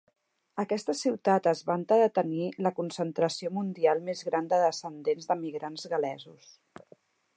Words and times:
Aquesta 0.61 0.93
ciutat 1.01 1.49
es 1.51 1.59
vanta 1.67 1.97
de 1.99 2.07
tenir 2.15 2.47
la 2.67 2.71
concentració 2.79 3.53
mundial 3.59 4.01
més 4.09 4.27
gran 4.31 4.49
de 4.55 4.63
descendents 4.65 5.29
d'emigrants 5.33 5.87
gal·lesos. 5.93 6.49